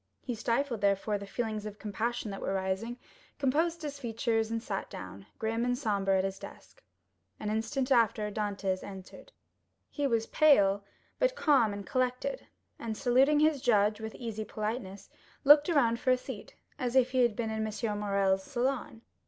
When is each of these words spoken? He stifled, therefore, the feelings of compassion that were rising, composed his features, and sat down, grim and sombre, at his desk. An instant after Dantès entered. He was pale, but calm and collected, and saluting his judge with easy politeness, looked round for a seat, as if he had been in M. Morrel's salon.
He 0.23 0.33
stifled, 0.33 0.81
therefore, 0.81 1.19
the 1.19 1.27
feelings 1.27 1.67
of 1.67 1.77
compassion 1.77 2.31
that 2.31 2.41
were 2.41 2.55
rising, 2.55 2.97
composed 3.37 3.83
his 3.83 3.99
features, 3.99 4.49
and 4.49 4.63
sat 4.63 4.89
down, 4.89 5.27
grim 5.37 5.63
and 5.63 5.77
sombre, 5.77 6.17
at 6.17 6.23
his 6.23 6.39
desk. 6.39 6.81
An 7.39 7.51
instant 7.51 7.91
after 7.91 8.31
Dantès 8.31 8.81
entered. 8.83 9.31
He 9.91 10.07
was 10.07 10.25
pale, 10.25 10.83
but 11.19 11.35
calm 11.35 11.71
and 11.71 11.85
collected, 11.85 12.47
and 12.79 12.97
saluting 12.97 13.41
his 13.41 13.61
judge 13.61 14.01
with 14.01 14.15
easy 14.15 14.43
politeness, 14.43 15.07
looked 15.43 15.69
round 15.69 15.99
for 15.99 16.09
a 16.09 16.17
seat, 16.17 16.55
as 16.79 16.95
if 16.95 17.11
he 17.11 17.19
had 17.21 17.35
been 17.35 17.51
in 17.51 17.63
M. 17.67 17.99
Morrel's 17.99 18.41
salon. 18.43 19.03